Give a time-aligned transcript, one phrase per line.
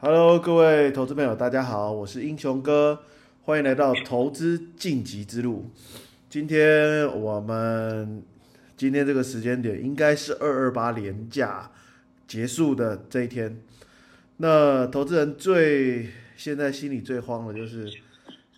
[0.00, 3.00] Hello，各位投资朋友，大家好，我是英雄哥，
[3.42, 5.72] 欢迎来到投资晋级之路。
[6.30, 8.22] 今天我们
[8.76, 11.72] 今天这个时间点应该是二二八连假
[12.28, 13.60] 结束的这一天。
[14.36, 17.92] 那投资人最现在心里最慌的就是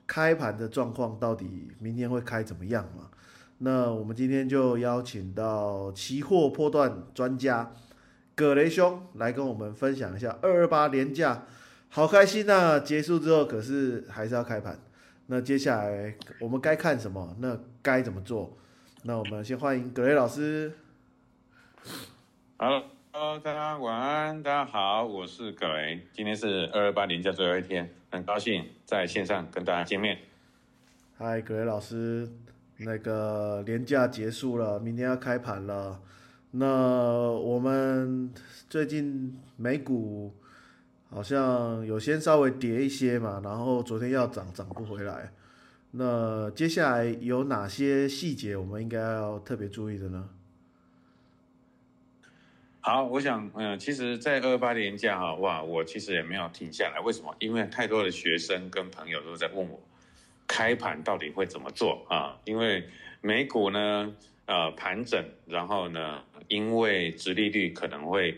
[0.07, 3.09] 开盘的状况，到底明天会开怎么样嘛？
[3.57, 7.72] 那我们今天就邀请到期货波段专家
[8.41, 11.45] 葛雷兄来跟我们分享一下二二八连假，
[11.91, 12.80] 好开心呐！
[12.80, 14.80] 结束之后可是还是要开盘，
[15.27, 17.37] 那接下来我们该看什么？
[17.41, 18.56] 那该怎么做？
[19.02, 20.73] 那我们先欢迎葛雷老师。
[22.56, 22.83] Hello，
[23.41, 30.16] 大家晚安，大家好，我是葛雷，今天是二二八年假最后一天，很高兴在线上跟大家见面。
[31.19, 32.27] 嗨，葛雷老师，
[32.78, 36.00] 那个年假结束了，明天要开盘了。
[36.52, 36.66] 那
[37.30, 38.32] 我们
[38.68, 40.34] 最近美股
[41.08, 45.33] 好像有先稍微跌一些嘛，然后昨天要涨涨不回来。
[45.92, 50.28] 那接下来有哪些细节我们应该要特别注意的呢？
[52.80, 57.34] 好，我想，嗯、其实，在二八年假哈，哇，我其实也没有停下来，为什么？
[57.38, 59.78] 因为太多的学生跟朋友都在问我，
[60.47, 62.38] 开盘到底会怎么做啊？
[62.44, 62.88] 因为
[63.20, 64.10] 美股呢，
[64.51, 68.37] 呃，盘整，然后呢，因为殖利率可能会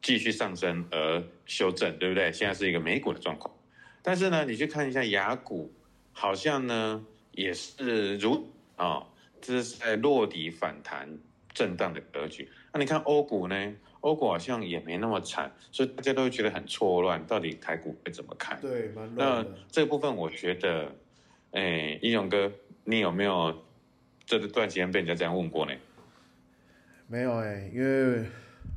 [0.00, 2.30] 继续上升而修正，对不对？
[2.30, 3.52] 现在是一个美股的状况，
[4.00, 5.74] 但是呢，你去看一下雅股，
[6.12, 9.04] 好像呢也是如啊，
[9.40, 11.08] 这是在落底反弹
[11.52, 12.48] 震荡的格局。
[12.72, 13.74] 那你看欧股呢？
[14.02, 18.56] 欧股好像也没那么惨，所以大家都会觉得很错乱，到底台股会怎么看？
[18.60, 19.58] 对，蛮那乱的。
[19.72, 20.94] 这部分我觉得，
[21.50, 22.48] 哎，英勇哥，
[22.84, 23.64] 你有没有
[24.28, 25.72] 这段时间被人家这样问过呢？
[27.06, 28.26] 没有哎、因为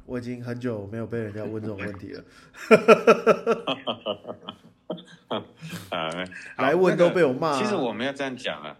[0.05, 2.23] 我已经很久没有被人家问这种问题了，
[5.89, 6.09] 啊，
[6.57, 8.77] 来问都被我骂、其实我们要这样讲啊，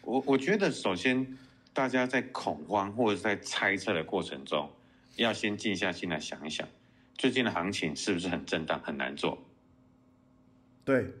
[0.00, 1.36] 我 我觉得首先
[1.74, 4.72] 大家在恐慌或者在猜测的过程中，
[5.16, 6.66] 要先静下心来想一想，
[7.18, 9.36] 最近的行情是不是很震荡很难做？
[10.86, 11.12] 对，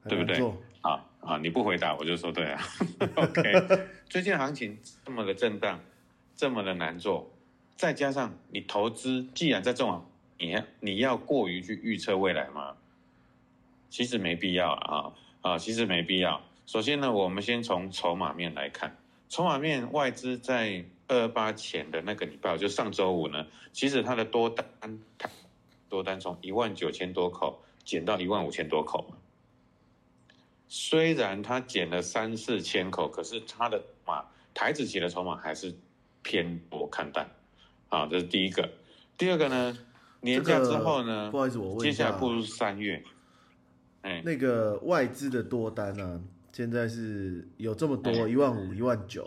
[0.00, 0.42] 很对不对
[0.80, 1.38] 啊啊！
[1.42, 2.62] 你不回答我就说对啊。
[3.16, 3.42] OK，
[4.08, 5.80] 最近行情这么的震荡，
[6.36, 7.28] 这么的难做，
[7.76, 10.06] 再加上你投资，既然在这种，
[10.38, 12.76] 你你要过于去预测未来吗？
[13.90, 16.40] 其实没必要啊啊，其实没必要。
[16.64, 18.96] 首先呢，我们先从筹码面来看，
[19.28, 24.98] 筹码面外资在二八前的那个礼拜，就上周五呢，其实它的多单
[25.88, 29.12] 多单从一万九千多口减到一万五千多口。
[30.68, 35.74] 虽然他减了三四千口，可是他的码台子期的筹码还是
[36.22, 37.28] 偏多看淡，
[37.88, 38.68] 啊，这是第一个。
[39.16, 39.78] 第二个呢，
[40.20, 43.02] 年假之后呢，不好意思，我问接下来，步入三月，
[44.02, 46.20] 哎，那个外资的多单啊，
[46.52, 49.24] 现在是有这么多，哎一万五、一万九，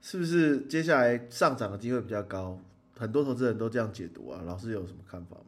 [0.00, 2.58] 是不是接下来上涨的机会比较高？
[2.96, 5.44] 很多投资人都这样解读啊，老师有什么看法吗？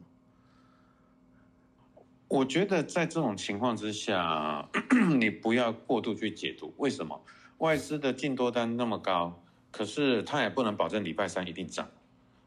[2.29, 4.69] 我觉得在这种情况之下，
[5.17, 6.71] 你不要过度去解读。
[6.77, 7.19] 为什么
[7.57, 9.41] 外资的净多单那么高，
[9.71, 11.89] 可是它也不能保证礼拜三一定涨。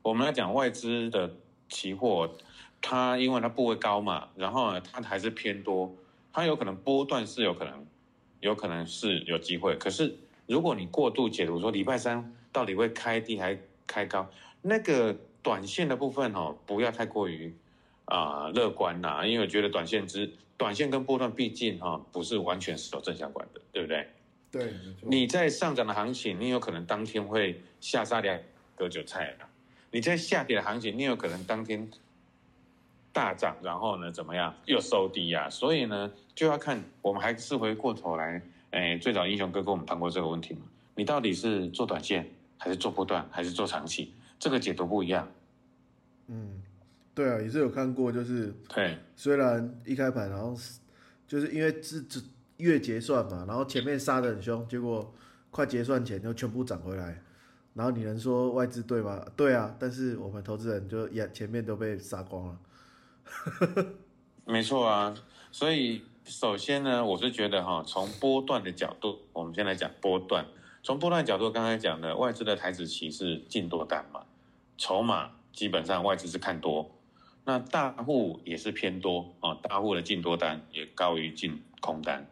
[0.01, 1.35] 我们来讲外资的
[1.69, 2.33] 期货，
[2.81, 5.93] 它因为它部位高嘛，然后，它还是偏多，
[6.33, 7.85] 它有可能波段是有可能，
[8.39, 9.77] 有可能是有机会。
[9.77, 10.17] 可是
[10.47, 17.53] 如果你过度解读说礼拜三到底会开低还开高，那个短线的部分哦，不要太过于
[18.07, 24.09] 啊、乐观呐、因为我觉得短线之短线跟波段毕竟哈、不是完全是有正相关的，对不对？
[24.51, 28.39] 对，你在上涨的行情，你有可能当天会下杀两
[28.77, 29.49] 割韭菜啊；
[29.91, 31.91] 你在下跌的行情，你有可能当天
[33.13, 38.43] 大涨，然后呢怎么样又收低呀、所以呢，就要看我们还是回过头来，
[38.73, 40.61] 哎，最早英雄哥跟我们谈过这个问题嘛，
[40.95, 44.13] 你到底是做短线，还是做波段，还是做长期？
[44.39, 45.33] 这个解读不一样。
[46.27, 46.63] 嗯，
[47.15, 50.81] 对啊，也是有看过，就是对，虽然一开盘，然后是
[51.27, 52.23] 就是因为是只
[52.57, 55.15] 月结算嘛，然后前面杀的很凶，结果
[55.51, 57.23] 快结算前就全部涨回来，
[57.75, 59.25] 然后你能说外资对吗？
[59.37, 62.59] 对啊，但是我们投资人就也前面都被杀光了。
[64.45, 65.15] 没错啊，
[65.51, 70.47] 所以首先呢，我是觉得哈，从波段的角度，我们先来讲波段。
[70.83, 74.25] 从波段角度，刚才讲的外资的台子期是净多单嘛，
[74.77, 76.91] 筹码基本上外资是看多，
[77.45, 82.29] 那大户也是偏多啊，大户的净多单也高于净空单，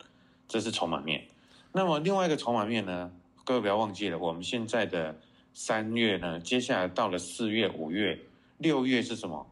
[0.47, 1.27] 这是筹码面。
[1.73, 3.13] 那么另外一个筹码面呢，
[3.45, 5.19] 各位不要忘记了，我们现在的
[5.53, 8.19] 三月呢，接下来到了四月、五月、
[8.59, 9.47] 六月是什么？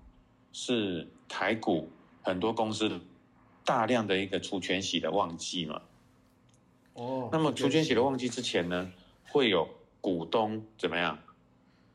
[0.53, 1.91] 是台股
[2.23, 3.01] 很多公司
[3.65, 5.83] 大量的一个除权息的旺季嘛。
[6.95, 8.93] 哦，那么除权息的旺季之前呢，
[9.29, 9.69] 会有
[10.01, 11.19] 股东怎么样？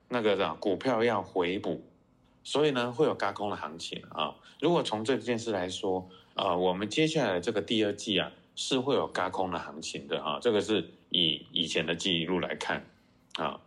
[0.07, 1.83] 那个的股票要回补，
[2.43, 4.35] 所以呢会有高空的行情啊。
[4.59, 10.39] 如果从这件事来说，呃，我们接下来这个第二季啊是会有高空的行情的啊。
[10.41, 12.85] 这个是以以前的记录来看
[13.35, 13.59] 啊。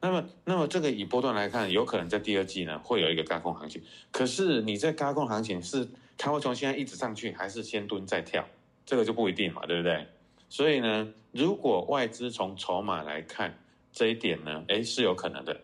[0.00, 3.82] 那么，那么这个以波段来看，有可能在第二季呢会有一个高空行情。
[4.12, 5.88] 可是你在高空行情是
[6.18, 8.46] 它会从现在一直上去，还是先蹲再跳？
[8.84, 10.06] 这个就不一定嘛，对不对？
[10.48, 13.58] 所以呢，如果外资从筹码来看
[13.90, 15.60] 这一点呢，哎，是有可能的。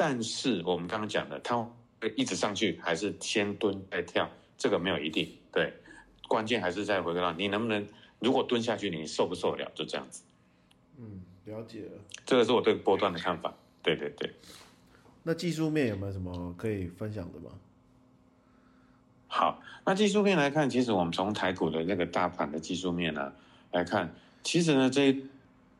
[0.00, 1.56] 但是我们刚刚讲的，它
[2.00, 5.28] 会一直上去，还是先蹲再跳，这个没有一定。
[5.50, 5.74] 对，
[6.28, 7.84] 关键还是在回归到你能不能，
[8.20, 9.72] 如果蹲下去，你受不受得了？
[9.74, 10.22] 就这样子。
[10.98, 11.90] 嗯，了解了。
[12.24, 13.52] 这个是我对波段的看法。
[13.82, 14.32] 对对对。
[15.24, 17.50] 那技术面有没有什么可以分享的吗？
[19.26, 23.32] 好，那技术面来看，其实我们从台股的那个大盘的技术面呢
[23.72, 24.14] 来看，
[24.44, 25.26] 其实呢这一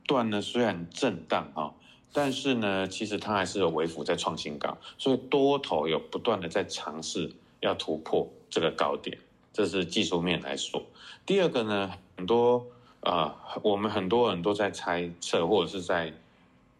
[0.07, 1.73] 段呢虽然震荡啊，
[2.13, 9.19] 但是呢其实它还是有微幅在创新高，所以多头有不断的在尝试要突破这个高点，
[9.53, 10.83] 这是技术面来说。
[11.27, 12.67] 第二个呢，很多
[13.01, 16.13] 啊，我们很多人都在猜测或者是在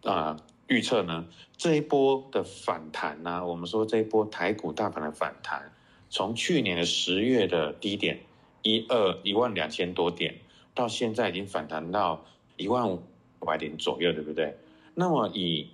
[0.03, 0.37] 啊
[0.67, 1.27] 预测呢，
[1.57, 5.73] 这一波的反弹呢，我们说这一波台股大盘的反弹。
[6.11, 8.21] 从去年的十月的低点
[8.63, 10.37] 一二一万两千多点，
[10.75, 12.25] 到现在已经反弹到
[12.57, 13.03] 一万五
[13.41, 14.57] 百点左右，对不对？
[15.01, 15.69] 那么以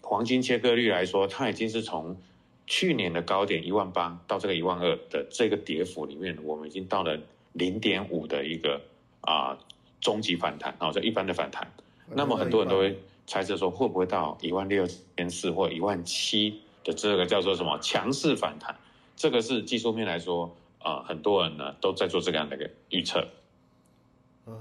[0.00, 2.16] 黄金切割率来说，它已经是从
[2.68, 7.18] 去年的高点一万八到这个一万二的这个跌幅里面，我们已经到了
[7.52, 8.80] 零点五的一个
[9.22, 9.58] 啊
[10.00, 11.68] 终极反弹啊，这一般的反弹。
[12.14, 12.96] 那么很多人都会
[13.26, 14.86] 猜测说，会不会到一万六
[15.16, 18.76] 千四或一万七的这个叫做什么强势反弹？
[19.16, 23.26] 这个是技术面来说，啊，很多人呢都在做这样的一个预测。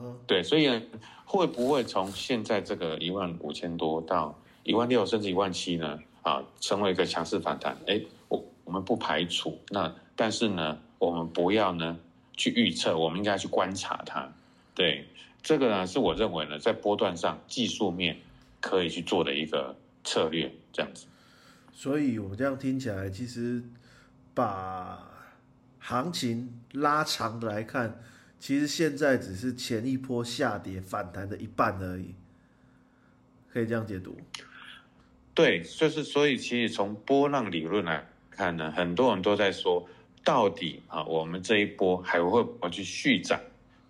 [0.02, 0.82] 嗯，对，所以呢，
[1.26, 6.00] 会不会从现在这个一万五千多到一万六，甚至一万七呢？
[6.22, 7.78] 啊，成为一个强势反弹？
[7.88, 9.58] 哎，我我们不排除。
[9.70, 11.98] 那但是呢，我们不要呢
[12.36, 14.32] 去预测，我们应该去观察它。
[14.76, 15.08] 对，
[15.42, 18.18] 这个呢是我认为呢，在波段上技术面
[18.60, 21.06] 可以去做的一个策略，这样子。
[21.74, 23.64] 所以我这样听起来，其实。
[24.32, 24.98] 把
[25.80, 28.00] 行情拉长的来看，
[28.40, 32.16] 其实现在只是前一波下跌反弹的一半而已，
[33.52, 34.18] 可以这样解读。
[35.34, 39.88] 对，就是所以其实从波浪理论来看呢，很多人都在说，
[40.24, 43.40] 到底啊，我们这一波还会不会去续涨？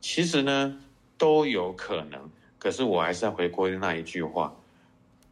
[0.01, 0.79] 其实呢，
[1.17, 2.29] 都有可能。
[2.57, 4.55] 可是我还是要回归那一句话，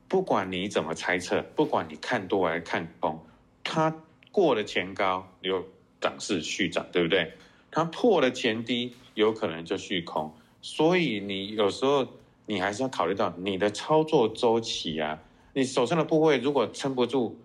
[0.07, 3.25] 不管你怎么猜测，不管你看多还是看空，
[3.63, 3.93] 它。
[4.29, 5.67] 过了前高有
[5.99, 7.33] 涨势续涨，对不对？
[7.71, 10.33] 它破了前低，有可能就续空。
[10.61, 12.07] 所以你有时候
[12.45, 15.19] 你还是要考虑到你的操作周期啊。
[15.53, 17.39] 你手上的部位如果撑不住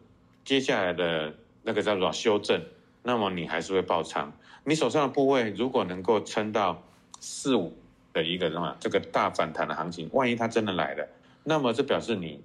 [0.45, 2.63] 接下来的那个叫做修正，
[3.03, 4.33] 那么你还是会爆仓。
[4.65, 6.83] 你手上的部位如果能够撑到
[7.21, 7.73] 四五
[8.13, 11.09] 的一个什么这个大反弹的行情，万一它真的来了，
[11.45, 12.41] 那么这表示你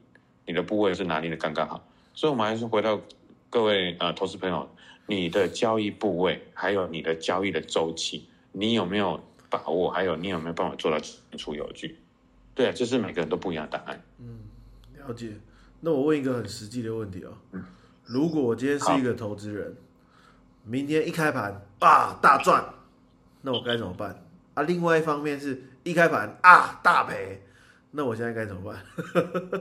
[0.46, 1.86] 你的部位是拿捏的刚刚好。
[2.14, 3.00] 所以，我们还是回到。
[3.50, 4.70] 各位呃，投资朋友，
[5.06, 8.28] 你的交易部位，还有你的交易的周期，
[8.60, 9.92] 你有没有把握？
[9.92, 12.00] 还有你有没有办法做到清楚有据？
[12.56, 14.02] 对啊，这是每个人都不一样的答案。
[14.18, 14.40] 嗯，
[14.98, 15.32] 了解。
[15.82, 17.32] 那我问一个很实际的问题哦，
[18.04, 19.76] 如果我今天是一个投资人，
[20.64, 22.66] 明天一开盘啊大赚，
[23.44, 24.26] 那我该怎么办？
[24.56, 27.44] 啊，另外一方面是一开盘啊大赔，
[27.92, 28.82] 那我现在该怎么办？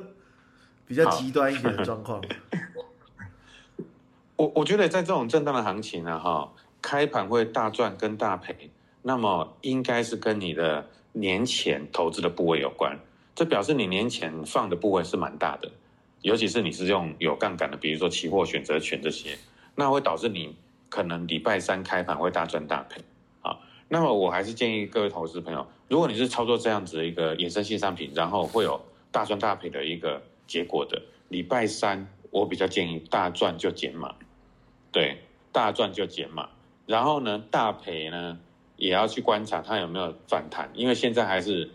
[0.86, 2.22] 比较极端一点的状况。
[4.36, 6.50] 我我觉得在这种震荡的行情呢，哈，
[6.80, 8.70] 开盘会大赚跟大赔，
[9.08, 12.98] 那么应该是跟你的年前投资的部位有关。
[13.36, 15.70] 这表示你年前放的部位是蛮大的，
[16.22, 19.38] 尤其是你是用有杠杆的，比如说期货、选择权这些，
[19.76, 20.56] 那会导致你
[20.88, 23.00] 可能礼拜三开盘会大赚大赔。
[23.42, 28.80] 啊，那么我还是建议各位投资朋友，如果你是操作这样子一个衍生性商品，然后会有
[29.12, 34.12] 大赚大赔的一个结果的，礼拜三我比较建议大赚就减码。
[34.90, 35.18] 对，
[35.52, 36.48] 大赚就减码，
[36.86, 38.40] 然后呢，大赔呢
[38.76, 41.70] 也要去观察它有没有反弹，因为现在还是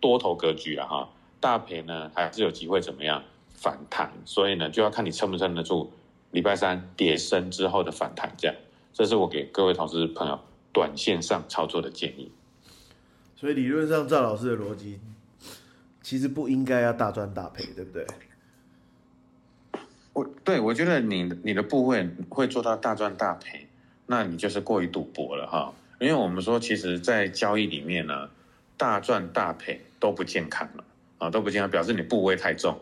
[0.00, 1.08] 多头格局啊哈，
[1.40, 3.22] 大赔呢还是有机会怎么样
[3.54, 5.92] 反弹，所以呢就要看你撑不撑得住
[6.30, 8.56] 礼拜三跌升之后的反弹这样，
[8.92, 10.40] 这是我给各位投资朋友
[10.72, 12.32] 短线上操作的建议。
[13.36, 15.00] 所以理论上赵老师的逻辑
[16.02, 18.06] 其实不应该要大赚大赔，对不对？
[20.12, 23.68] 我对我觉得你你的部位会做到大赚大赔，
[24.06, 25.72] 那你就是过于赌博了哈。
[26.00, 28.30] 因为我们说，其实，在交易里面呢，
[28.78, 30.82] 大赚大赔都不健康了
[31.18, 32.80] 啊，都不健康，表示你部位太重。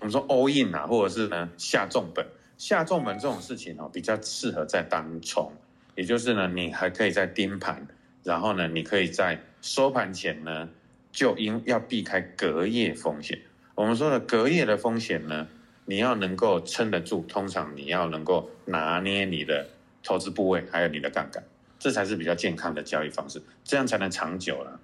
[0.00, 2.26] 我们说 all in 啊，或者是呢下重本，
[2.58, 5.50] 下重本这种事情哦，比较适合在当冲，
[5.94, 7.88] 也就是呢，你还可以在盯盘，
[8.22, 10.68] 然后呢，你可以在收盘前呢，
[11.10, 13.40] 就因要避开隔夜风险。
[13.76, 15.48] 我们说的隔夜的风险呢，
[15.86, 19.66] 你要能够撑得住，通常你要能够拿捏你的
[20.02, 21.42] 投资部位，还有你的杠杆。
[21.78, 24.80] 这才是比较健康的交易方式，这样才能长久了。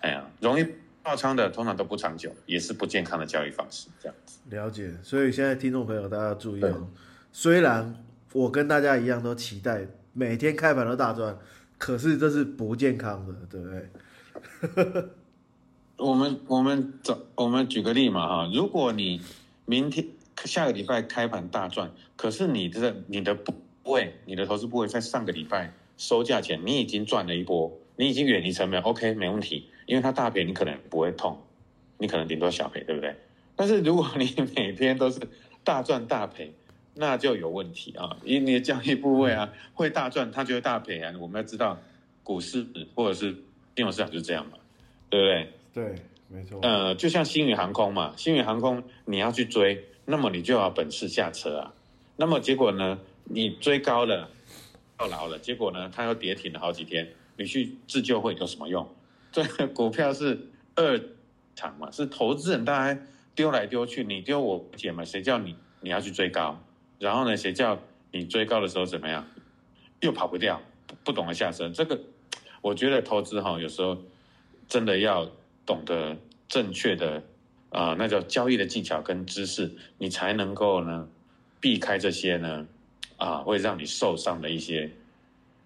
[0.00, 0.64] 哎呀，容易
[1.02, 3.88] 爆仓的通常都不长久，也是不健康的交易方式。
[4.00, 6.88] 这样子了解，所以现在听众朋友大家要注意哦。
[7.32, 11.36] 虽然我跟大家一样都期待每天开盘都大赚，
[11.78, 13.68] 可是这是不健康的，对不
[14.92, 15.04] 对？
[15.98, 19.20] 我们我们走，我们举个例嘛哈，如果你
[19.64, 20.06] 明天
[20.44, 25.72] 下个礼拜开盘大赚，可是你的你的部位，你的投资部位在上个礼拜。
[25.96, 31.40] 收价钱，你已经赚了一波，你已经远离成本，OK，没问题，因为它大赔你可能不会痛，
[31.98, 33.14] 你可能顶多小赔，对不对？
[33.54, 35.20] 但是如果你 每天都是
[35.64, 36.52] 大赚大赔，
[36.94, 41.14] 那就有问题啊，因为你的交易部位啊会大赚，它就会大赔啊。
[41.18, 41.78] 我们要知道，
[42.22, 43.32] 股市或者是
[43.74, 44.58] 金融市场就是这样嘛，
[45.08, 45.52] 对不对？
[45.72, 45.94] 对，
[46.28, 46.58] 没错。
[46.62, 51.72] 呃，就像星宇航空嘛，星宇航空你要去追，那么你就要本事下车啊。
[52.16, 54.30] 那么结果呢，你追高了。
[54.98, 57.12] 套牢了，结果呢，它又跌停了好几天。
[57.38, 58.88] 你去自救会有什么用？
[59.30, 60.98] 这股票是二
[61.54, 63.00] 场嘛，是投资人大家
[63.34, 66.58] 丢来丢去，你丢我不捡嘛，谁叫你你要去追高？
[66.98, 67.78] 然后呢，谁叫
[68.10, 69.26] 你追高的时候怎么样？
[70.00, 70.62] 又跑不掉，
[71.04, 71.68] 不懂得下车。
[71.68, 72.00] 这个
[72.62, 73.98] 我觉得投资哈，有时候
[74.66, 75.30] 真的要
[75.66, 76.16] 懂得
[76.48, 77.22] 正确的
[77.68, 81.06] 啊，那叫交易的技巧跟知识，你才能够呢
[81.60, 82.66] 避开这些呢。
[83.16, 84.90] 啊，会让你受伤的一些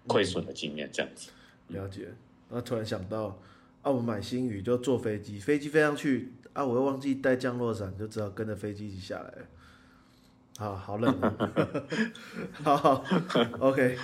[0.07, 1.29] 亏损的经验，这样子。
[1.67, 2.07] 了解。
[2.49, 3.39] 那突然想到，
[3.81, 9.33] 啊，我们买新宇就坐飞机，飞机飞上去，啊，我又忘记带降落伞，就只好跟着飞机一起下来。
[10.57, 11.35] 啊好冷啊！
[12.63, 13.05] 好好
[13.59, 13.97] ，OK。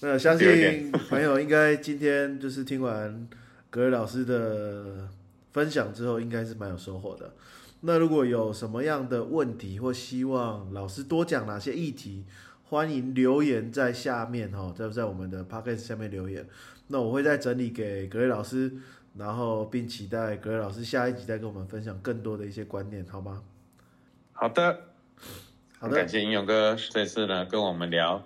[0.00, 3.28] 那相信朋友应该今天就是听完
[3.68, 5.08] 格瑞老师的
[5.52, 7.34] 分享之后，应该是蛮有收获的。
[7.82, 12.24] 那如果有什么样的问题，或希望老师多讲哪些议题？
[12.70, 16.46] 欢迎留言在下面哈，在在我们的 podcast 下面留言，
[16.86, 18.72] 那我会再整理给格雷老师，
[19.18, 23.42] 然后并期待格雷老师下一集再跟我们分享更多的一些观念，好吗？
[24.30, 24.82] 好的，
[25.80, 28.24] 好的，感谢英勇哥这次呢跟我们聊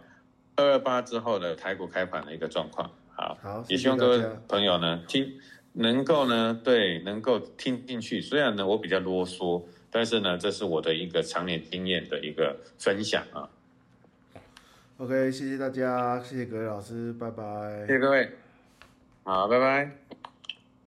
[0.56, 5.40] 二二八之后的台股开盘的一个状况，好，好，也希望各位朋友呢听
[5.72, 13.48] 能够呢对能够听进去，虽然呢我比较啰嗦，但是呢这是我的一个常年经验的一个分享啊。
[14.98, 17.84] OK，谢谢大家，谢谢各位老师，拜拜。
[17.86, 18.30] 谢谢各位，
[19.24, 20.13] 好，拜拜。